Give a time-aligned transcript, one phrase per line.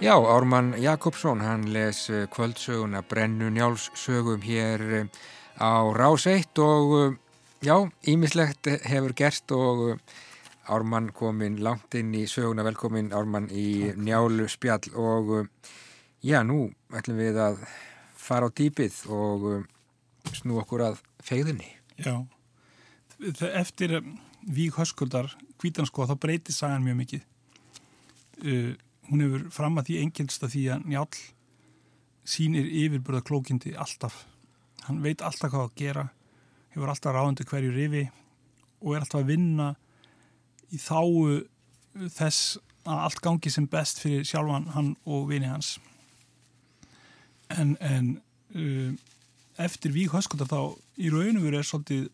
[0.00, 5.06] Já, Ármann Jakobsson, hann les eh, kvöldsöguna Brennu Njálssögum hér eh,
[5.58, 7.16] á Rás 1 og eh,
[7.66, 9.98] já, ímislegt hefur gert og
[10.70, 15.50] Ármann kominn langt inn í söguna, velkomin Ármann í Njálu spjall og
[16.22, 17.66] já, nú ætlum við að
[18.14, 19.50] fara á dýpið og
[20.30, 21.74] snú okkur að fegðinni.
[21.98, 22.22] Já,
[23.50, 23.98] eftir
[24.46, 27.32] Vík Höskuldar, Kvítansko, þá breytir sagan mjög mikið.
[28.38, 28.76] Uh,
[29.08, 31.20] hún hefur fram að því engelst að því að njál
[32.28, 34.24] sínir yfirburða klókindi alltaf.
[34.86, 36.06] Hann veit alltaf hvað að gera
[36.74, 38.04] hefur alltaf ráðandi hverju rifi
[38.82, 39.68] og er alltaf að vinna
[40.68, 41.40] í þáu
[42.14, 42.58] þess
[42.88, 45.76] að allt gangi sem best fyrir sjálfan hann og vini hans.
[47.52, 48.18] En, en
[48.54, 48.92] uh,
[49.58, 52.08] eftir Vík Höskundar þá í raun og veru er svolítið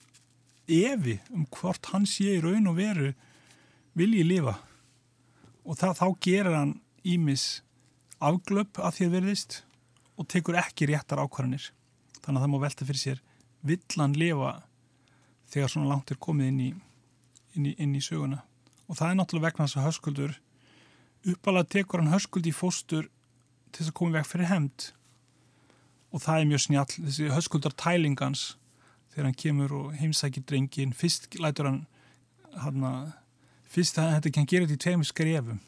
[0.70, 3.12] evi um hvort hann sé í raun og veru
[3.98, 4.56] viljið lifa.
[5.64, 6.74] Og það, þá gerir hann
[7.04, 7.62] ímis
[8.24, 9.62] afglöp að að verðist
[10.16, 11.70] og tekur ekki réttar ákvarðanir.
[12.22, 13.22] Þannig að það má velta fyrir sér
[13.64, 14.52] villan lifa
[15.52, 16.70] þegar svona langt er komið inn í,
[17.54, 18.42] inn í, inn í söguna?
[18.88, 20.36] Og það er náttúrulega vegna þess að höskuldur
[21.24, 23.08] uppalega tekur hann höskuld í fóstur
[23.72, 24.90] til þess að koma veg fyrir hemd
[26.14, 28.44] og það er mjög snjall þessi höskuldar tælingans
[29.14, 31.80] þegar hann kemur og heimsækir drengin fyrst lætur hann
[32.60, 33.14] hann að
[33.74, 35.62] fyrst þetta kann gera þetta í tveimur skrefum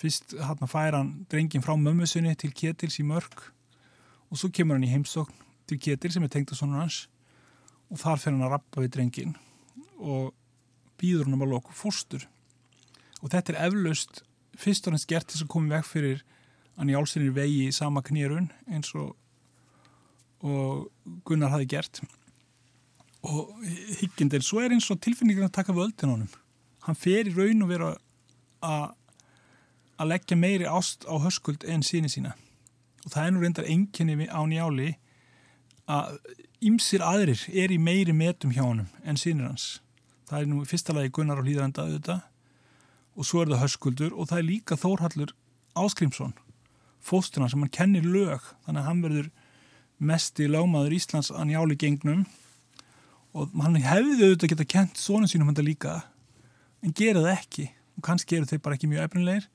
[0.00, 3.46] fyrst hann fær hann drengin frá mömmusunni til Ketils í mörg
[4.30, 7.04] og svo kemur hann í heimsókn til Ketil sem er tengt að svona hans
[7.90, 9.36] og þar fer hann að rappa við drengin
[10.00, 10.32] og
[11.00, 12.26] býður hann um að loku fórstur
[13.20, 14.22] og þetta er eflaust
[14.60, 16.22] fyrst og næst gert þess að koma vekk fyrir
[16.80, 19.12] hann í álsynir vegi í sama knýrun eins og,
[20.40, 20.88] og
[21.28, 22.00] Gunnar hafi gert.
[23.20, 23.52] Og
[24.00, 26.30] higgjendil svo er eins og tilfinningin að taka völdin honum.
[26.86, 27.90] Hann fer í raun og vera
[28.64, 28.86] að
[30.00, 32.32] að leggja meiri ást á höskuld en síni sína.
[33.04, 34.94] Og það er nú reyndar enginni á njáli
[35.90, 36.18] að
[36.64, 39.80] ymsir aðrir er í meiri metum hjá honum en sínir hans.
[40.28, 42.20] Það er nú fyrsta lagi Gunnar á hlýðaranda auðvitað.
[43.18, 45.34] Og svo er það höskuldur og það er líka Þórhallur
[45.76, 46.36] Áskrimsson
[47.00, 48.44] fósturna sem hann kennir lög.
[48.64, 49.30] Þannig að hann verður
[50.10, 52.24] mest í lámaður Íslands að njáli gengnum.
[53.36, 56.00] Og hann hefði auðvitað geta kent sónum sínum hann líka
[56.84, 57.66] en gera það ekki.
[57.98, 59.48] Og kannski eru þeir bara ekki mjög efnilegir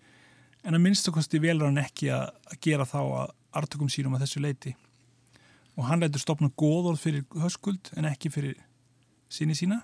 [0.65, 4.41] en að minnstakosti velur hann ekki að, að gera þá að artökum sínum að þessu
[4.43, 4.73] leiti
[5.75, 8.55] og hann lætur stopna góðorð fyrir höskuld en ekki fyrir
[9.31, 9.81] síni sína.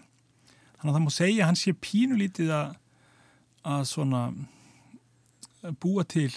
[0.79, 2.73] Þannig að það má segja að hann sé pínulítið að,
[3.67, 4.21] að svona
[5.61, 6.31] að búa til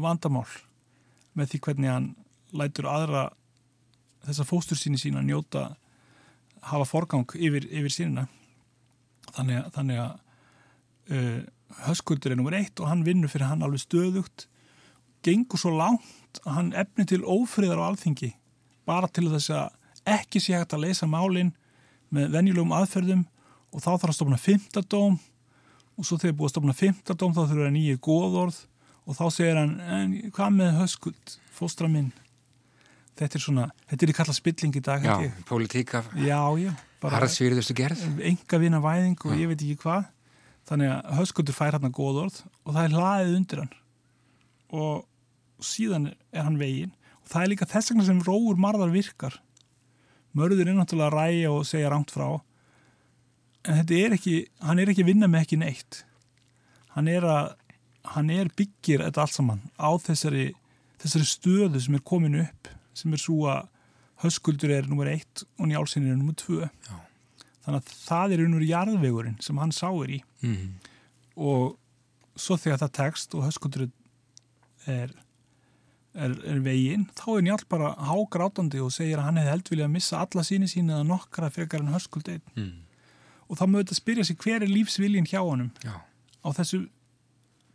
[0.00, 0.48] vandamál
[1.36, 2.08] með því hvernig hann
[2.56, 3.28] lætur aðra
[4.24, 5.70] þessa fóstur síni sína njóta
[6.70, 8.26] hafa forgang yfir, yfir sínina
[9.34, 10.12] þannig að, þannig að
[11.10, 11.40] uh,
[11.86, 14.46] höskuldur er nummer eitt og hann vinnur fyrir hann alveg stöðugt
[15.26, 18.32] gengur svo langt að hann efni til ófriðar á alþingi
[18.88, 21.52] bara til þess að ekki sé hægt að leysa málinn
[22.10, 23.26] með venjulegum aðferðum
[23.70, 25.18] og þá þarf að stofna fymtadóm
[26.00, 28.58] og svo þegar búið að stofna fymtadóm þá þurfa nýju góðorð
[29.06, 32.10] og þá segir hann, en hvað með höskuld fóstra minn?
[33.18, 35.16] Þetta er svona, þetta er í kalla spilling í dag Já,
[35.48, 36.02] politíka
[37.00, 38.00] Harðsvíriðustu gerð.
[38.28, 40.08] Enga vina væðing og ég veit ekki hvað
[40.68, 43.72] þannig að höskuldur fær hann að góð orð og það er hlaðið undir hann.
[44.70, 46.92] Og síðan er hann veginn.
[47.24, 49.40] Og það er líka þess vegna sem róur marðar virkar.
[50.36, 52.28] Mörður er náttúrulega að ræja og segja rámt frá.
[53.66, 56.04] En þetta er ekki hann er ekki að vinna með ekki neitt.
[56.94, 57.52] Hann er að
[58.14, 60.46] hann er byggir þetta allt saman á þessari
[61.02, 63.68] þessari stöðu sem er komin upp sem er svo að
[64.24, 66.64] höskuldur er nummer eitt og njálsinn er nummer tvö.
[66.64, 66.96] Já
[67.70, 70.92] þannig að það er unnur jarðvegurinn sem hann sáir í mm -hmm.
[71.36, 71.78] og
[72.36, 73.92] svo þegar það tekst og höskuldurinn
[74.90, 75.12] er,
[76.14, 79.88] er, er veginn þá er njálf bara hágrátandi og segir að hann hefði held vilja
[79.88, 82.72] að missa alla síni síni eða nokkra frekar en höskuldin mm.
[83.48, 85.94] og þá mögðu þetta spyrja sig hver er lífsviljin hjá honum Já.
[86.44, 86.88] á þessu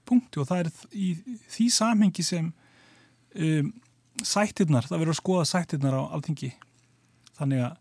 [0.05, 1.15] punkti og það er í
[1.49, 2.53] því samhengi sem
[3.35, 3.73] um,
[4.23, 6.53] sættirnar, það verður að skoða sættirnar á alþingi
[7.35, 7.77] þannig að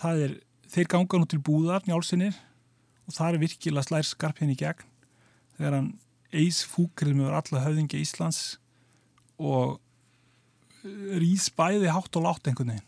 [0.00, 0.34] það er
[0.70, 2.36] þeir ganga nú til búðar njálsinir
[3.06, 4.86] og það er virkilega slær skarpinn í gegn
[5.56, 5.92] þegar hann
[6.30, 8.58] eis fúkrið með alla höfðingi Íslands
[9.40, 9.80] og
[10.84, 12.86] rýð spæði hátt og látt einhvern veginn.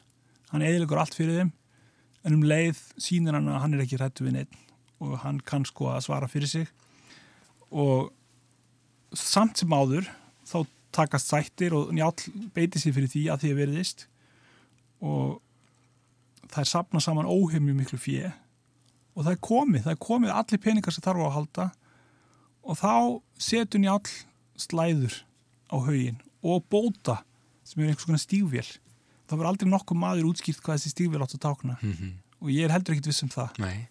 [0.53, 1.53] Hann eðilegur allt fyrir þeim
[2.23, 4.59] en um leið sínir hann að hann er ekki hrættu við neitt
[5.03, 6.69] og hann kann sko að svara fyrir sig.
[7.75, 8.13] Og
[9.17, 10.07] samt sem áður
[10.47, 10.59] þá
[10.95, 12.13] takast sættir og njál
[12.55, 14.07] beiti sér fyrir því að því að veriðist
[15.03, 15.41] og
[16.53, 18.31] það er sapna saman óheimju miklu fjö
[19.13, 21.67] og það er komið, það er komið allir peningar sem þarf á að halda.
[22.63, 22.93] Og þá
[23.43, 24.13] setun ég all
[24.63, 25.19] slæður
[25.69, 27.19] á haugin og bóta
[27.67, 28.69] sem er einhvers konar stígvél.
[29.29, 31.77] Það var aldrei nokkuð maður útskýrt hvað þessi stígvél átt að tákna.
[31.81, 32.13] Mm -hmm.
[32.41, 33.59] og ég er heldur ekkit viss um það.
[33.59, 33.89] Nei,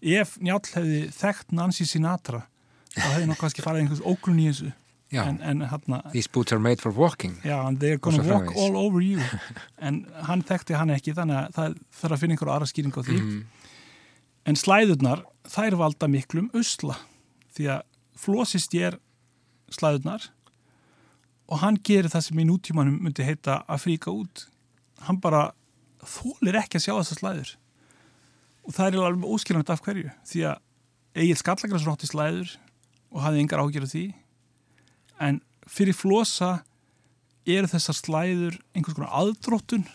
[0.00, 2.46] ef Njáll hefði þekkt Nancy Sinatra
[2.94, 4.72] þá hefði nokkuð kannski farið einhvers ógrun í þessu
[5.10, 7.36] já, en, en hann these boots are made for walking.
[7.44, 8.56] Já, and they're gonna walk framvegis.
[8.56, 9.20] all over you.
[9.78, 13.02] En hann þekkti hann ekki þannig að það þarf að finna einhverja aðra skýring á
[13.02, 13.20] því.
[13.20, 13.40] Mm,
[14.46, 16.98] en slæðurnar, þær valda miklum usla
[17.56, 17.86] því að
[18.20, 19.00] flósist ég er
[19.74, 20.28] slæðurnar
[21.50, 24.46] og hann gerir það sem í nútímanum myndi heita að fríka út.
[25.06, 25.50] Hann bara
[26.06, 27.54] þólir ekki að sjá þessar slæður.
[28.68, 30.66] Og það er alveg óskilvægt af hverju því að
[31.20, 32.52] Egil Skallagræs rótti slæður
[33.10, 34.04] og hafði engar ágjör af því
[35.20, 35.40] en
[35.70, 36.60] fyrir flosa
[37.50, 39.86] eru þessar slæður einhvers konar aðdróttun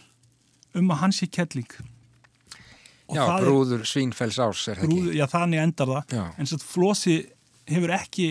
[0.76, 1.70] um að hann sé kettling.
[3.08, 6.16] Og Já, það er- brúður Svínfells árs er það brúð, ekki já þannig endar það.
[6.18, 7.16] Já, en svo flosi
[7.70, 8.28] hefur ekki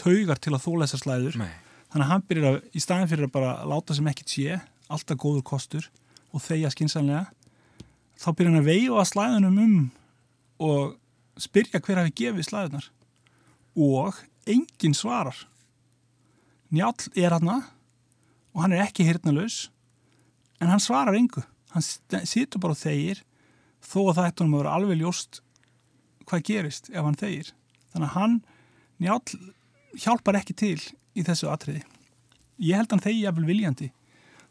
[0.00, 1.36] taugar til að þóla þessar slæður.
[1.42, 1.50] Nei,
[1.92, 4.60] þannig að hann byrjar að, í staðin fyrir að bara láta sem ekkert sé,
[4.90, 5.88] alltaf góður kostur
[6.34, 7.26] og þeia skinsanlega
[8.18, 9.76] þá byrjar hann að veifa slæðunum um
[10.64, 10.96] og
[11.40, 12.88] spyrja hver hafi gefið slæðunar
[13.76, 14.18] og
[14.50, 15.36] enginn svarar
[16.74, 17.50] Njáll er hann
[18.54, 19.68] og hann er ekki hirtnalaus
[20.62, 21.42] en hann svarar engu.
[21.74, 21.84] Hann
[22.26, 23.22] situr bara og þegir
[23.84, 25.40] þó að það ætti honum að vera alveg ljóst
[26.24, 27.52] hvað gerist ef hann þegir.
[27.92, 28.36] Þannig að hann
[29.02, 29.38] Njáll
[29.98, 30.78] hjálpar ekki til
[31.14, 31.82] í þessu atriði.
[32.62, 33.90] Ég held hann þegi jafnvel viljandi.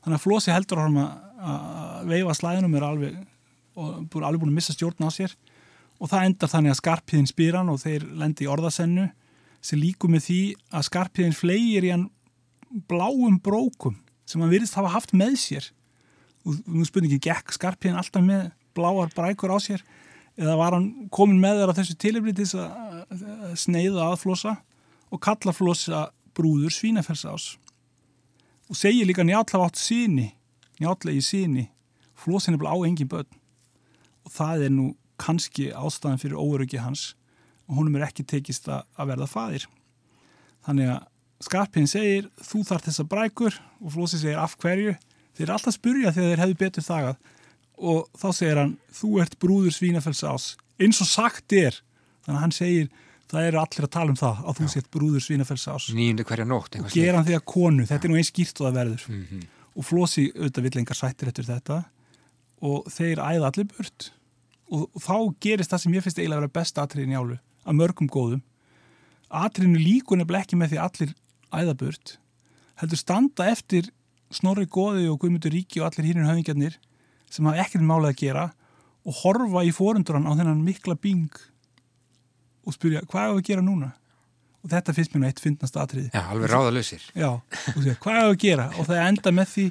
[0.03, 3.19] Þannig að Flósi heldur hann að, veifa slæðinum er alveg
[3.79, 5.35] og búin alveg búin að missa stjórn á sér.
[6.03, 9.07] Og það endar þannig að skarpiðin spyr hann og þeir lendi í orðasennu
[9.63, 10.39] sem líku með því
[10.75, 12.09] að skarpiðin flegir í hann
[12.89, 15.69] bláum brókum sem hann virðist hafa haft með sér.
[16.43, 19.83] Og nú spurningin gekk skarpiðin alltaf með bláar brækur á sér?
[20.35, 24.55] Eða var hann komin með á þessu tilefni til þess að sneiða að flosa
[25.13, 27.45] og kalla flosa brúður svínafells ás
[28.71, 30.31] og segir líka njáll hafa átt síni
[30.81, 31.67] njáll eigi síni
[32.17, 33.29] flosin er bara á engin börn.
[34.23, 34.85] Og það er nú
[35.19, 37.13] kannski ástæðan fyrir óöryggi hans
[37.73, 39.65] og honum er ekki tekist að að verða faðir.
[40.63, 41.01] Þannig að
[41.43, 44.93] skarpinn segir þú þarf þessa brækur og flosi segir af hverju?
[45.33, 47.31] Þeir eru alltaf spurja þegar þeir hefðu betur þagað.
[47.83, 50.45] Og þá segir hann þú ert brúður svínafells ás
[50.77, 51.79] eins og sagt er.
[52.23, 52.91] Þannig að hann segir
[53.33, 56.45] það eru allir að tala um það að þú sért brúður svínafells ás nýjundu hverja
[56.45, 59.05] nótt og gera hann því að konu, þetta er nú eins skýrt og það verður.
[59.09, 59.47] Mm -hmm.
[59.73, 61.83] og Flósi auðvitað vill engar sættir eftir þetta.
[62.61, 64.13] Og þeir æða allir burt.
[64.69, 67.37] Og, og þá gerist það sem ég finnst eiginlega að vera besta atriðin í álu
[67.63, 68.41] að mörgum góðum.
[69.33, 71.15] Atriðinu líkun er ekki með því allir
[71.53, 72.17] æða burt
[72.81, 73.89] heldur standa eftir
[74.33, 76.77] Snorri Góði og Guðmundur Ríki og allir hínir höfingjarnir
[77.29, 78.45] sem hafa ekkert málið að gera
[79.03, 81.29] og horfa í forundran á þennan mikla bing
[82.63, 83.91] og spyrja hvað er að gera núna?
[84.63, 87.03] Og þetta finnst mér nú eitt fyndnast atriði Já, alveg ráðalausir.
[87.19, 88.67] Já, og segja, hvað er að gera?
[88.79, 89.65] Og það enda með því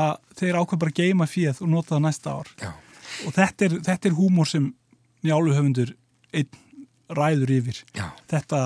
[0.00, 2.52] að þeir ákveð bara geima fíð og nota það næsta ár.
[2.62, 2.70] Já,
[3.28, 4.70] Og þetta er, þetta er húmor sem
[5.22, 5.92] njáluhöfundur
[6.34, 6.48] einn
[7.08, 7.80] ræður yfir.
[7.96, 8.60] já, Þetta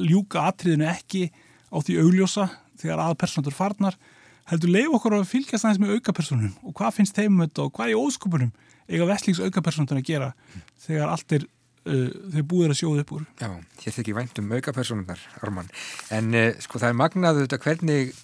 [0.00, 1.28] ljúka atriðinu ekki
[1.70, 2.48] á því augljósa
[2.80, 3.96] þegar aðpersonur farnar,
[4.50, 7.72] heldur leif okkur að fylgjast aðeins með aukapersonum og hvað finnst þeim um þetta og
[7.76, 8.52] hvað í óskupunum
[8.90, 10.30] eiga vestlings aukapersonur að gera
[10.86, 11.44] þegar allt er,
[11.86, 13.26] uh, þeir búið að sjóða upp úr.
[13.38, 13.50] já,
[13.84, 15.70] hér þykir vænt um aukapersonunar, Ármann.
[16.10, 18.14] En uh, sko það er magnað þetta hvernig,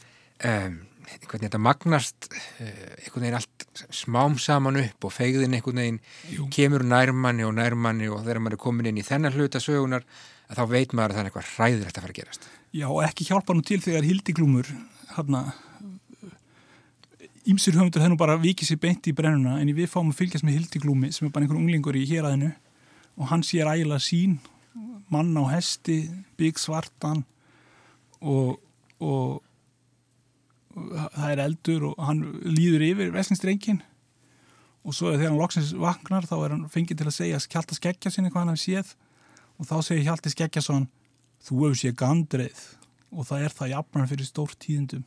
[0.51, 2.71] um, hvernig þetta magnast uh,
[3.03, 6.01] einhvern veginn allt smám saman upp og feigðin einhvern veginn
[6.33, 6.49] Jú.
[6.55, 10.07] kemur nærmanni og nærmanni og þegar maður er komin inn í þennan hluta sögunar
[10.51, 12.51] að þá veit maður að það er eitthvað hræðilegt að fara að gerast.
[12.77, 14.75] Já, og ekki hjálpa nú til þegar hildiglúmur
[15.17, 15.47] hérna
[17.47, 20.57] Ímsir höfundur nú bara vikið sér beint í brennuna en við fáum að fylgjast með
[20.59, 22.49] hildiglúmi sem er bara einhver unglingur í héræðinu
[23.17, 24.41] og hann sér ægilega sín
[25.15, 27.23] mann á hesti, bygg svartan
[28.19, 28.59] og,
[28.99, 29.46] og
[30.77, 33.81] það er eldur og hann líður yfir veslinstrengin
[34.87, 38.13] og svo þegar hann loksins vaknar þá er hann fengið til að segja Hjalta skeggja
[38.13, 38.93] sinni hvað hann hafi séð.
[39.57, 40.89] Og þá segir Hjalti Skeggjason
[41.47, 42.65] þú hefur séð gandreið
[43.17, 45.05] og það er það jafnar fyrir stórt tíðendum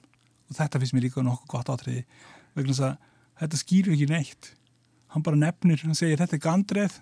[0.49, 2.01] og þetta finnst mér líka nokkuð gott átriði
[2.55, 2.95] vegna þess að
[3.43, 4.49] þetta skýrir ekki neitt.
[5.13, 6.97] Hann bara nefnir, hann segir þetta er gandreið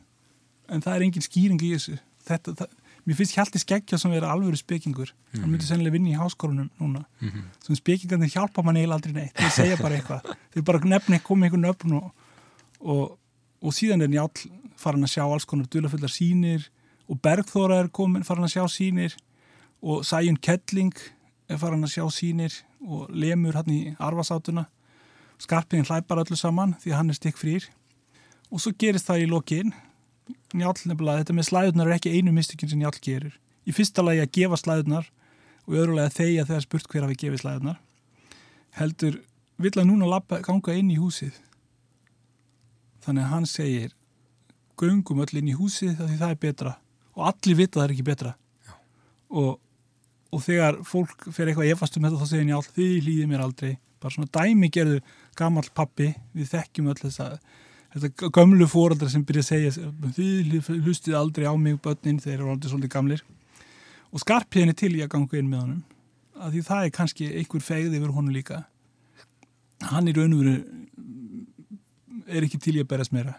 [0.67, 1.95] en það er engin skýring í þessu.
[2.27, 2.75] Þetta, það,
[3.07, 5.13] mér finnst Hjalti Skeggjason vera alvöru spekingur.
[5.33, 7.05] Hann myndi sennilega vinna í háskórunum núna.
[7.21, 7.43] Mm -hmm.
[7.65, 9.35] sem spekingarnir hjálpa mann eiginlega aldrei neitt.
[9.37, 12.11] Þeir segja bara eitthvað, þeir bara nefni koma einhver nöfn og,
[12.79, 13.17] og,
[13.61, 16.69] og síðan er Njáll farin að sjá alls konar dulafullar sínir
[17.07, 19.15] og Bergþóra er komin farin að sjá sínir
[19.81, 20.93] og Sæjun Kettling
[21.49, 22.53] er farin að sjá sínir
[22.85, 24.67] og lemur hann í arfasátuna
[25.41, 27.67] skarpiðin hlæpar öllu saman því hann er stikk frýr
[28.51, 29.73] og svo gerist það í lokin
[30.57, 33.35] Njáll nefnilega, þetta með slæðunar er ekki einu mistökin sem Njáll gerir.
[33.67, 35.09] Í fyrsta lagi að gefa slæðunar
[35.67, 37.81] og öðrulega þeia þegar spurt hver hafi gefið slæðunar
[38.77, 39.21] heldur
[39.57, 41.37] vill að núna lappa, ganga inn í húsið?
[43.05, 43.93] Þannig að hann segir
[44.77, 46.73] göngum öll inn í húsið því það er betra.
[47.17, 48.33] Og allir vita það er ekki betra.
[49.27, 49.55] Og,
[50.33, 53.71] og þegar fólk fer eitthvað efast um þetta þá segir já þið hlýðið mér aldrei.
[53.97, 54.99] Bara svona dæmi gerðu
[55.39, 57.39] gammal pappi við þekkjum öll þess að
[57.93, 62.51] þetta gömlu fóraldar sem byrja að segja þið hlustið aldrei á mig börnin þeir eru
[62.53, 63.23] aldrei svolítið gamlir.
[64.11, 65.83] Og skarpiðin er til í að ganga inn með honum
[66.37, 68.61] að því það er kannski einhver fegð yfir honum líka.
[69.89, 70.55] Hann í raun og veru
[72.27, 73.37] er ekki til í að berast meira.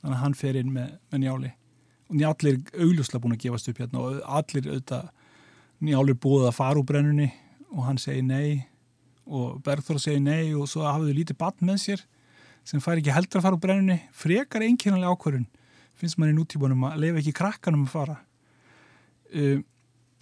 [0.00, 1.52] Þannig að hann fer inn með, með njáli.
[2.08, 5.08] Og njáli er augljóslega búin að gefast upp hérna og allir auðvitað
[5.84, 7.28] njáli er búið að fara úr brennunni
[7.74, 8.64] og hann segir nei
[9.28, 12.04] og Bergþóra segir nei og svo hafðu lítið bann með sér
[12.68, 15.48] sem fær ekki heldur að fara úr brennunni frekar einkynanlega ákvörðun
[15.98, 18.16] finnst mann í nútímanum að lefa ekki krakkanum að fara.
[19.34, 19.64] Um,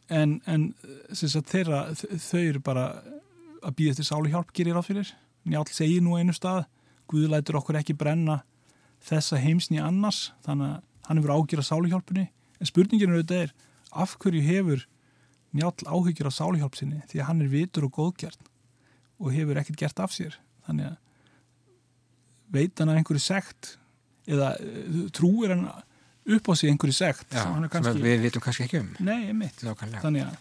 [0.09, 0.67] en, en
[1.13, 2.87] sagt, þeirra, þau eru bara
[3.67, 5.11] að býða eftir sálu hjálp gerir áfyrir
[5.47, 6.65] njálf segir nú einu stað
[7.11, 8.41] Guðlætur okkur ekki brenna
[9.07, 12.25] þessa heimsni annars þannig að hann hefur ágjör að sáluhjálpunni.
[12.59, 13.53] En spurningin auðvitað er
[13.95, 14.87] af hverju hefur
[15.55, 18.51] njálf áhyggjur að sáluhjálpsinni því að hann er vitur og góðgjart
[19.23, 20.35] og hefur ekkert gert af sér.
[20.67, 20.97] Þannig að
[22.53, 23.77] veit hann að einhverju sekt
[24.27, 25.67] eða uh, trúir hann
[26.27, 28.93] upp á sig einhverju sekt Já, sem, kannski, við vitum kannski ekki um.
[29.07, 29.63] Nei, einmitt.
[29.63, 30.39] Þannig að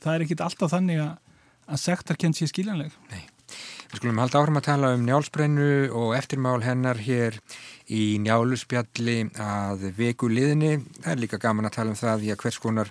[0.00, 2.94] það er ekkit alltaf þannig að, að sektar kenn sér skiljanleg.
[3.12, 3.24] Nei.
[3.86, 7.36] Við skulum halda áhrum að tala um njálsbrennu og eftirmál hennar hér
[7.86, 10.80] í njáluspjalli að veku liðni.
[10.98, 12.90] Það er líka gaman að tala um það í að hvers konar,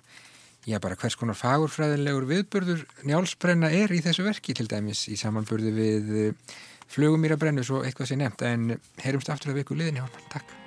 [0.65, 5.75] já bara hvers konar fagurfræðilegur viðbörður njálsbrenna er í þessu verki til dæmis í samanbörðu
[5.75, 6.15] við
[6.91, 10.05] flugumýrabrennu svo eitthvað sé nefnt en heyrumst aftur að veku liðni.
[10.33, 10.64] Takk.